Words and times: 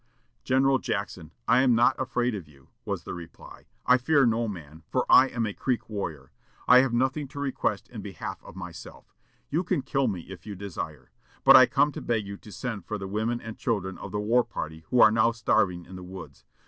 "General 0.43 0.79
Jackson, 0.79 1.29
I 1.47 1.61
am 1.61 1.75
not 1.75 1.95
afraid 2.01 2.33
of 2.33 2.47
you," 2.47 2.69
was 2.85 3.03
the 3.03 3.13
reply. 3.13 3.67
"I 3.85 3.99
fear 3.99 4.25
no 4.25 4.47
man, 4.47 4.81
for 4.89 5.05
I 5.07 5.27
am 5.27 5.45
a 5.45 5.53
Creek 5.53 5.87
warrior. 5.91 6.31
I 6.67 6.79
have 6.79 6.91
nothing 6.91 7.27
to 7.27 7.39
request 7.39 7.87
in 7.87 8.01
behalf 8.01 8.43
of 8.43 8.55
myself. 8.55 9.13
You 9.51 9.63
can 9.63 9.83
kill 9.83 10.07
me, 10.07 10.21
if 10.21 10.43
you 10.43 10.55
desire. 10.55 11.11
But 11.43 11.55
I 11.55 11.67
come 11.67 11.91
to 11.91 12.01
beg 12.01 12.25
you 12.25 12.35
to 12.37 12.51
send 12.51 12.87
for 12.87 12.97
the 12.97 13.07
women 13.07 13.39
and 13.41 13.59
children 13.59 13.99
of 13.99 14.11
the 14.11 14.19
war 14.19 14.43
party, 14.43 14.85
who 14.89 15.01
are 15.01 15.11
now 15.11 15.33
starving 15.33 15.85
in 15.85 15.97
the 15.97 16.03
woods. 16.03 16.45